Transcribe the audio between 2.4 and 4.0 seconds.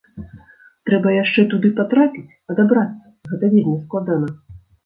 адабрацца, гэта вельмі